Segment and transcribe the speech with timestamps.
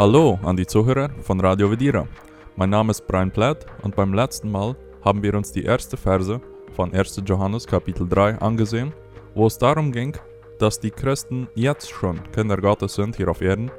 [0.00, 2.08] Hallo an die Zuhörer von Radio Vedira.
[2.56, 6.40] Mein Name ist Brian Platt und beim letzten Mal haben wir uns die erste Verse
[6.72, 7.22] von 1.
[7.26, 8.94] Johannes Kapitel 3 angesehen,
[9.34, 10.16] wo es darum ging,
[10.58, 13.70] dass die Christen jetzt schon Kinder Gottes sind hier auf Erden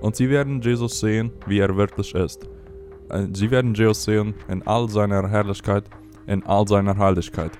[0.00, 2.48] und sie werden Jesus sehen, wie er wirklich ist.
[3.08, 5.90] Äh, sie werden Jesus sehen in all seiner Herrlichkeit,
[6.28, 7.50] in all seiner Heiligkeit.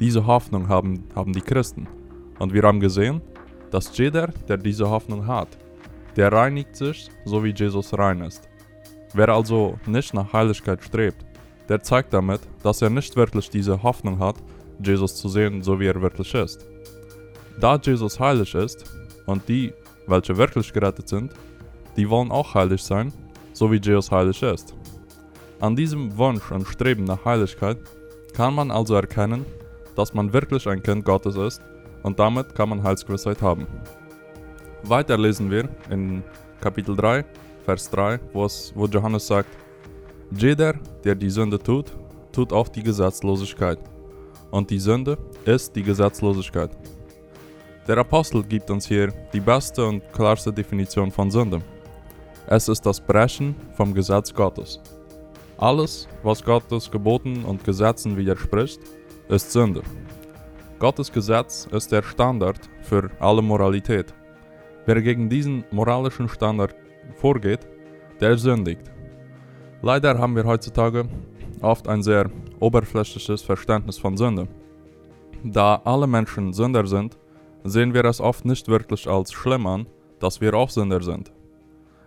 [0.00, 1.86] Diese Hoffnung haben, haben die Christen.
[2.38, 3.20] Und wir haben gesehen,
[3.70, 5.58] dass jeder, der diese Hoffnung hat,
[6.18, 8.48] der reinigt sich, so wie Jesus rein ist.
[9.14, 11.24] Wer also nicht nach Heiligkeit strebt,
[11.68, 14.34] der zeigt damit, dass er nicht wirklich diese Hoffnung hat,
[14.84, 16.66] Jesus zu sehen, so wie er wirklich ist.
[17.60, 18.84] Da Jesus heilig ist
[19.26, 19.72] und die,
[20.08, 21.32] welche wirklich gerettet sind,
[21.96, 23.12] die wollen auch heilig sein,
[23.52, 24.74] so wie Jesus heilig ist.
[25.60, 27.78] An diesem Wunsch und Streben nach Heiligkeit
[28.34, 29.46] kann man also erkennen,
[29.94, 31.62] dass man wirklich ein Kind Gottes ist
[32.02, 33.68] und damit kann man Heilsgewissheit haben.
[34.82, 36.22] Weiter lesen wir in
[36.60, 37.24] Kapitel 3,
[37.64, 39.50] Vers 3, wo, es, wo Johannes sagt,
[40.30, 41.96] Jeder, der die Sünde tut,
[42.32, 43.78] tut auch die Gesetzlosigkeit.
[44.50, 46.70] Und die Sünde ist die Gesetzlosigkeit.
[47.86, 51.60] Der Apostel gibt uns hier die beste und klarste Definition von Sünde.
[52.46, 54.80] Es ist das Brechen vom Gesetz Gottes.
[55.58, 58.80] Alles, was Gottes Geboten und Gesetzen widerspricht,
[59.28, 59.82] ist Sünde.
[60.78, 64.14] Gottes Gesetz ist der Standard für alle Moralität.
[64.88, 66.74] Wer gegen diesen moralischen Standard
[67.16, 67.68] vorgeht,
[68.22, 68.90] der sündigt.
[69.82, 71.06] Leider haben wir heutzutage
[71.60, 74.48] oft ein sehr oberflächliches Verständnis von Sünde.
[75.44, 77.18] Da alle Menschen Sünder sind,
[77.64, 79.86] sehen wir es oft nicht wirklich als schlimm an,
[80.20, 81.34] dass wir auch Sünder sind.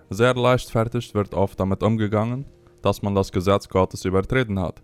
[0.09, 2.45] Sehr leichtfertig wird oft damit umgegangen,
[2.81, 4.81] dass man das Gesetz Gottes übertreten hat.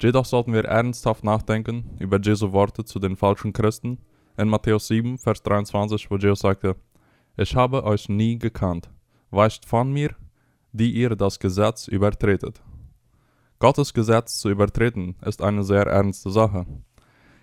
[0.00, 3.98] Jedoch sollten wir ernsthaft nachdenken über Jesu Worte zu den falschen Christen
[4.36, 6.74] in Matthäus 7, Vers 23, wo Jesus sagte,
[7.36, 8.90] ich habe euch nie gekannt.
[9.30, 10.14] Weicht von mir,
[10.72, 12.62] die ihr das Gesetz übertretet.
[13.58, 16.66] Gottes Gesetz zu übertreten ist eine sehr ernste Sache.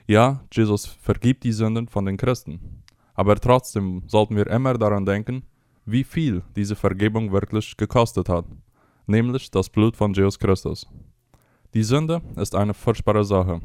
[0.07, 2.83] Ja, Jesus vergibt die Sünden von den Christen.
[3.13, 5.43] Aber trotzdem sollten wir immer daran denken,
[5.85, 8.45] wie viel diese Vergebung wirklich gekostet hat,
[9.07, 10.87] nämlich das Blut von Jesus Christus.
[11.73, 13.61] Die Sünde ist eine furchtbare Sache.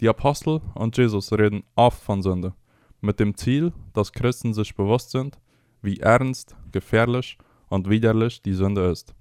[0.00, 2.54] Die Apostel und Jesus reden oft von Sünde,
[3.00, 5.38] mit dem Ziel, dass Christen sich bewusst sind,
[5.82, 9.14] wie ernst, gefährlich und widerlich die Sünde ist.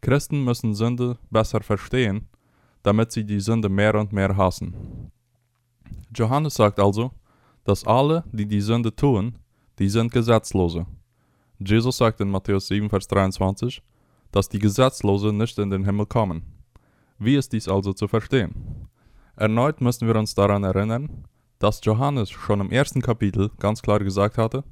[0.00, 2.28] Christen müssen Sünde besser verstehen,
[2.82, 5.10] damit sie die Sünde mehr und mehr hassen.
[6.14, 7.10] Johannes sagt also,
[7.64, 9.38] dass alle, die die Sünde tun,
[9.78, 10.86] die sind Gesetzlose.
[11.58, 13.82] Jesus sagt in Matthäus 7, Vers 23,
[14.30, 16.42] dass die Gesetzlose nicht in den Himmel kommen.
[17.18, 18.88] Wie ist dies also zu verstehen?
[19.36, 21.24] Erneut müssen wir uns daran erinnern,
[21.58, 24.64] dass Johannes schon im ersten Kapitel ganz klar gesagt hatte,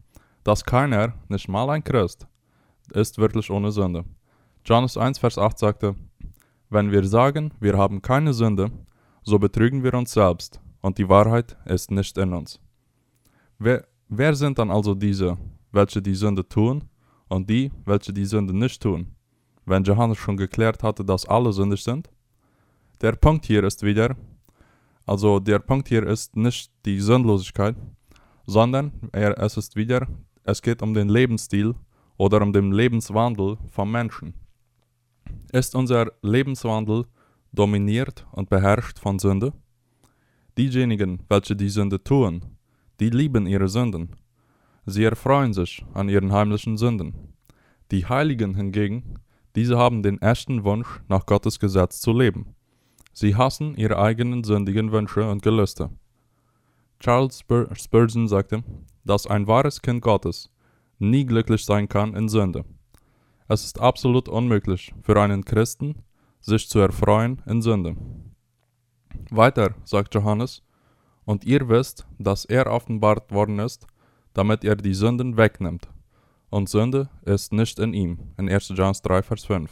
[0.44, 2.27] dass keiner, nicht mal ein Christ,
[2.93, 4.05] ist wirklich ohne Sünde.
[4.65, 5.97] Johannes 1, Vers 8 sagte,
[6.71, 8.71] Wenn wir sagen, wir haben keine Sünde,
[9.22, 12.60] so betrügen wir uns selbst, und die Wahrheit ist nicht in uns.
[13.59, 15.38] Wer, wer sind dann also diese,
[15.72, 16.84] welche die Sünde tun,
[17.28, 19.06] und die, welche die Sünde nicht tun,
[19.65, 22.10] wenn Johannes schon geklärt hatte, dass alle sündig sind?
[23.00, 24.15] Der Punkt hier ist wieder,
[25.06, 27.77] also der Punkt hier ist nicht die Sündlosigkeit,
[28.47, 30.06] sondern er, es ist wieder
[30.44, 31.75] es geht um den Lebensstil
[32.16, 34.34] oder um den Lebenswandel vom Menschen.
[35.53, 37.06] Ist unser Lebenswandel
[37.53, 39.53] dominiert und beherrscht von Sünde?
[40.56, 42.44] Diejenigen, welche die Sünde tun,
[43.00, 44.10] die lieben ihre Sünden.
[44.87, 47.34] Sie erfreuen sich an ihren heimlichen Sünden.
[47.91, 49.19] Die Heiligen hingegen,
[49.56, 52.54] diese haben den echten Wunsch, nach Gottes Gesetz zu leben.
[53.12, 55.91] Sie hassen ihre eigenen sündigen Wünsche und Gelüste.
[57.00, 57.44] Charles
[57.75, 58.62] Spurgeon sagte,
[59.04, 60.50] dass ein wahres Kind Gottes
[60.98, 62.65] nie glücklich sein kann in Sünde.
[63.48, 65.97] Es ist absolut unmöglich für einen Christen,
[66.41, 67.97] sich zu erfreuen in Sünde.
[69.31, 70.62] Weiter sagt Johannes,
[71.25, 73.87] und ihr wisst, dass er offenbart worden ist,
[74.34, 75.89] damit er die Sünden wegnimmt.
[76.50, 78.18] Und Sünde ist nicht in ihm.
[78.36, 78.68] In 1.
[78.77, 79.71] Johannes 3, Vers 5.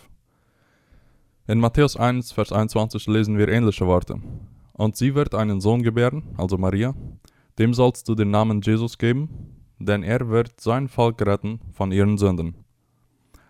[1.47, 4.21] In Matthäus 1, Vers 21 lesen wir ähnliche Worte.
[4.73, 6.95] Und sie wird einen Sohn gebären, also Maria,
[7.59, 9.29] dem sollst du den Namen Jesus geben,
[9.79, 12.55] denn er wird sein Volk retten von ihren Sünden.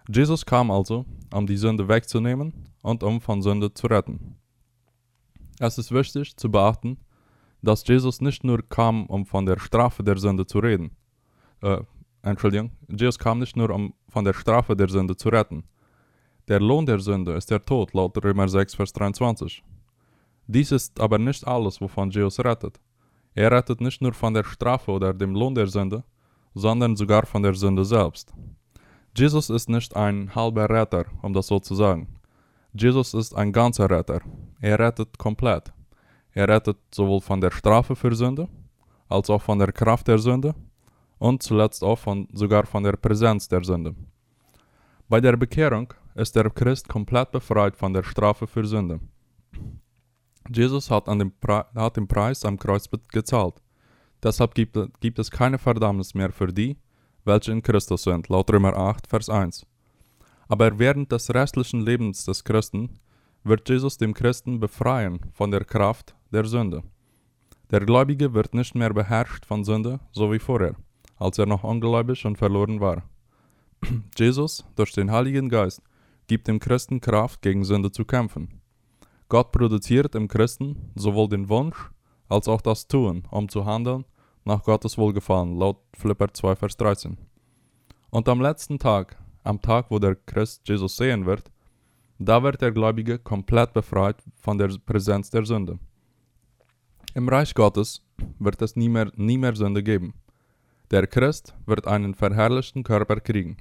[0.09, 2.53] Jesus kam also, um die Sünde wegzunehmen
[2.83, 4.37] und um von Sünde zu retten.
[5.59, 6.99] Es ist wichtig zu beachten,
[7.63, 10.91] dass Jesus nicht nur kam, um von der Strafe der Sünde zu reden.
[11.63, 11.83] Äh,
[12.23, 15.65] Entschuldigung, Jesus kam nicht nur, um von der Strafe der Sünde zu retten.
[16.49, 19.63] Der Lohn der Sünde ist der Tod, laut Römer 6, Vers 23.
[20.49, 22.81] Dies ist aber nicht alles, wovon Jesus rettet.
[23.35, 26.05] Er rettet nicht nur von der Strafe oder dem Lohn der Sünde,
[26.55, 28.33] sondern sogar von der Sünde selbst.
[29.17, 32.09] Jesus ist nicht ein halber Retter, um das so zu sagen.
[32.75, 34.21] Jesus ist ein ganzer Retter.
[34.61, 35.73] Er rettet komplett.
[36.33, 38.49] Er rettet sowohl von der Strafe für Sünde,
[39.09, 40.55] als auch von der Kraft der Sünde
[41.19, 43.95] und zuletzt auch von, sogar von der Präsenz der Sünde.
[45.09, 49.01] Bei der Bekehrung ist der Christ komplett befreit von der Strafe für Sünde.
[50.55, 51.33] Jesus hat, an dem
[51.75, 53.55] hat den Preis am Kreuz gezahlt.
[54.23, 56.77] Deshalb gibt, gibt es keine Verdammnis mehr für die,
[57.25, 59.67] welche in Christus sind, laut Römer 8, Vers 1.
[60.49, 63.01] Aber während des restlichen Lebens des Christen
[63.45, 66.83] wird Jesus dem Christen befreien von der Kraft der Sünde.
[67.71, 70.77] Der Gläubige wird nicht mehr beherrscht von Sünde, so wie vorher,
[71.17, 73.03] als er noch ungläubig und verloren war.
[74.17, 75.83] Jesus, durch den Heiligen Geist,
[76.27, 78.62] gibt dem Christen Kraft, gegen Sünde zu kämpfen.
[79.33, 81.91] Gott produziert im Christen sowohl den Wunsch
[82.29, 84.05] als auch das Tun, um zu handeln
[84.45, 87.17] nach Gottes Wohlgefallen, laut Philipper 2, Vers 13.
[88.11, 91.51] Und am letzten Tag, am Tag, wo der Christ Jesus sehen wird,
[92.19, 95.79] da wird der Gläubige komplett befreit von der Präsenz der Sünde.
[97.15, 98.03] Im Reich Gottes
[98.39, 100.13] wird es nie mehr, nie mehr Sünde geben.
[100.91, 103.57] Der Christ wird einen verherrlichten Körper kriegen.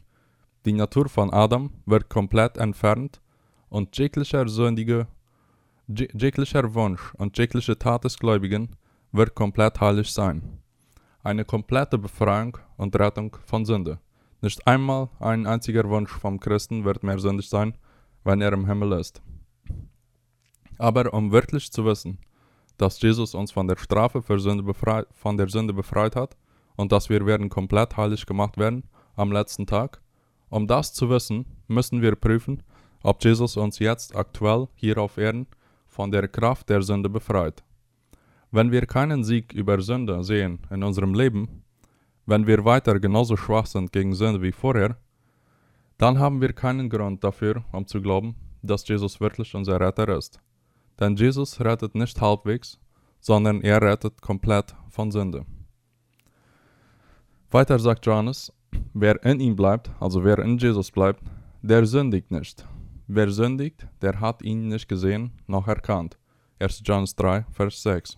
[0.65, 3.21] Die Natur von Adam wird komplett entfernt
[3.69, 5.07] und jeglicher sündige,
[5.99, 8.75] jeglicher Wunsch und jegliche Tat des Gläubigen
[9.11, 10.59] wird komplett heilig sein.
[11.23, 13.99] Eine komplette Befreiung und Rettung von Sünde.
[14.41, 17.77] Nicht einmal ein einziger Wunsch vom Christen wird mehr sündig sein,
[18.23, 19.21] wenn er im Himmel ist.
[20.77, 22.17] Aber um wirklich zu wissen,
[22.77, 26.35] dass Jesus uns von der Strafe für Sünde befreit, von der Sünde befreit hat
[26.75, 28.83] und dass wir werden komplett heilig gemacht werden
[29.15, 30.01] am letzten Tag,
[30.49, 32.63] um das zu wissen, müssen wir prüfen,
[33.03, 35.47] ob Jesus uns jetzt aktuell hier auf Erden
[35.91, 37.63] von der Kraft der Sünde befreit.
[38.49, 41.63] Wenn wir keinen Sieg über Sünde sehen in unserem Leben,
[42.25, 44.95] wenn wir weiter genauso schwach sind gegen Sünde wie vorher,
[45.97, 50.39] dann haben wir keinen Grund dafür, um zu glauben, dass Jesus wirklich unser Retter ist.
[50.99, 52.79] Denn Jesus rettet nicht halbwegs,
[53.19, 55.45] sondern er rettet komplett von Sünde.
[57.51, 58.53] Weiter sagt Johannes,
[58.93, 61.21] wer in ihm bleibt, also wer in Jesus bleibt,
[61.61, 62.65] der sündigt nicht.
[63.13, 66.17] Wer sündigt, der hat ihn nicht gesehen noch erkannt.
[66.59, 66.81] 1.
[66.85, 68.17] Johannes 3, Vers 6.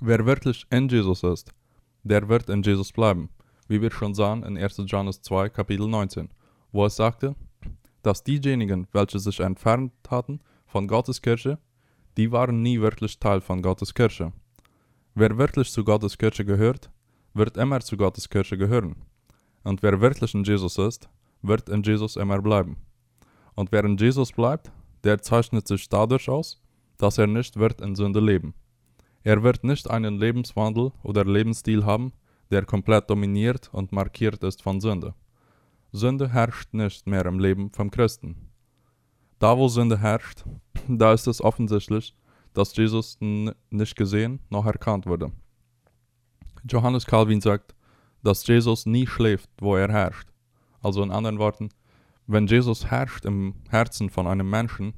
[0.00, 1.52] Wer wirklich in Jesus ist,
[2.02, 3.28] der wird in Jesus bleiben,
[3.68, 4.84] wie wir schon sahen in 1.
[4.86, 6.30] Johannes 2, Kapitel 19
[6.72, 7.36] wo es sagte,
[8.02, 11.58] dass diejenigen, welche sich entfernt hatten von Gottes Kirche,
[12.16, 14.32] die waren nie wirklich Teil von Gottes Kirche.
[15.14, 16.90] Wer wirklich zu Gottes Kirche gehört,
[17.34, 18.96] wird immer zu Gottes Kirche gehören.
[19.62, 21.10] Und wer wirklich in Jesus ist,
[21.42, 22.78] wird in Jesus immer bleiben.
[23.58, 24.70] Und in Jesus bleibt,
[25.02, 26.62] der zeichnet sich dadurch aus,
[26.96, 28.54] dass er nicht wird in Sünde leben.
[29.24, 32.12] Er wird nicht einen Lebenswandel oder Lebensstil haben,
[32.52, 35.12] der komplett dominiert und markiert ist von Sünde.
[35.90, 38.48] Sünde herrscht nicht mehr im Leben vom Christen.
[39.40, 40.44] Da wo Sünde herrscht,
[40.88, 42.14] da ist es offensichtlich,
[42.54, 45.32] dass Jesus nicht gesehen noch erkannt wurde.
[46.70, 47.74] Johannes Calvin sagt,
[48.22, 50.28] dass Jesus nie schläft, wo er herrscht.
[50.80, 51.70] Also in anderen Worten,
[52.28, 54.92] wenn Jesus herrscht im Herzen von einem Menschen,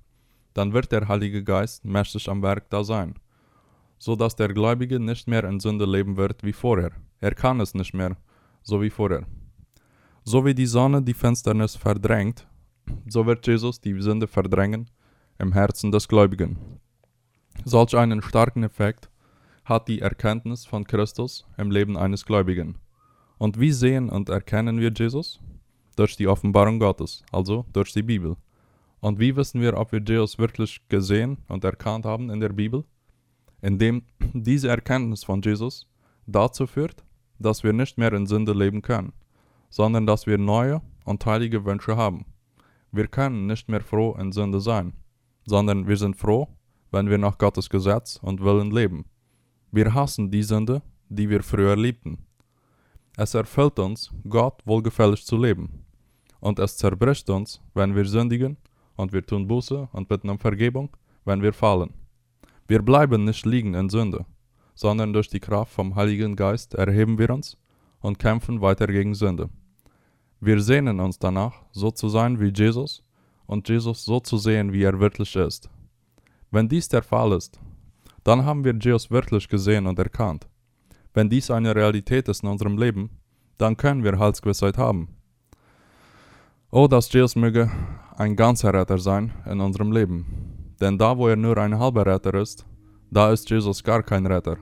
[0.52, 3.14] dann wird der Heilige Geist mächtig am Werk da sein,
[3.98, 6.90] so dass der Gläubige nicht mehr in Sünde leben wird wie vorher.
[7.20, 8.16] Er kann es nicht mehr,
[8.62, 9.26] so wie vorher.
[10.24, 12.48] So wie die Sonne die Finsternis verdrängt,
[13.06, 14.90] so wird Jesus die Sünde verdrängen
[15.38, 16.80] im Herzen des Gläubigen.
[17.64, 19.08] Solch einen starken Effekt
[19.64, 22.78] hat die Erkenntnis von Christus im Leben eines Gläubigen.
[23.38, 25.40] Und wie sehen und erkennen wir Jesus?
[25.96, 28.36] Durch die Offenbarung Gottes, also durch die Bibel.
[29.00, 32.84] Und wie wissen wir, ob wir Jesus wirklich gesehen und erkannt haben in der Bibel?
[33.62, 34.02] Indem
[34.34, 35.86] diese Erkenntnis von Jesus
[36.26, 37.04] dazu führt,
[37.38, 39.12] dass wir nicht mehr in Sünde leben können
[39.70, 42.26] sondern dass wir neue und heilige Wünsche haben.
[42.92, 44.92] Wir können nicht mehr froh in Sünde sein,
[45.46, 46.48] sondern wir sind froh,
[46.90, 49.04] wenn wir nach Gottes Gesetz und Willen leben.
[49.70, 52.26] Wir hassen die Sünde, die wir früher liebten.
[53.16, 55.84] Es erfüllt uns, Gott wohlgefällig zu leben.
[56.40, 58.56] Und es zerbricht uns, wenn wir sündigen,
[59.00, 60.90] und wir tun Buße und bitten um Vergebung,
[61.24, 61.94] wenn wir fallen.
[62.68, 64.26] Wir bleiben nicht liegen in Sünde,
[64.74, 67.56] sondern durch die Kraft vom Heiligen Geist erheben wir uns
[68.00, 69.48] und kämpfen weiter gegen Sünde.
[70.40, 73.02] Wir sehnen uns danach, so zu sein wie Jesus
[73.46, 75.68] und Jesus so zu sehen, wie er wirklich ist.
[76.50, 77.60] Wenn dies der Fall ist,
[78.24, 80.46] dann haben wir Jesus wirklich gesehen und erkannt.
[81.14, 83.10] Wenn dies eine Realität ist in unserem Leben,
[83.58, 85.08] dann können wir Heilsgewissheit haben.
[86.70, 87.70] Oh, dass Jesus möge
[88.16, 90.74] ein ganzer Retter sein in unserem Leben.
[90.80, 92.64] Denn da, wo er nur ein halber Retter ist,
[93.10, 94.56] da ist Jesus gar kein Retter.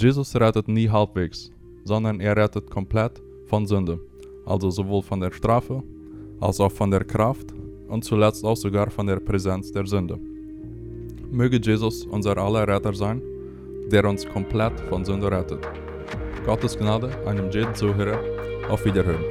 [0.00, 1.50] Jesus rettet nie halbwegs,
[1.84, 4.00] sondern er rettet komplett von Sünde
[4.44, 5.82] also sowohl von der Strafe
[6.40, 7.52] als auch von der Kraft
[7.88, 10.18] und zuletzt auch sogar von der Präsenz der Sünde.
[11.30, 13.22] Möge Jesus unser aller Retter sein,
[13.92, 15.60] der uns komplett von Sünde rettet.
[16.44, 18.18] Gottes Gnade einem jeden Zuhörer.
[18.68, 19.22] Auf Wiederhören.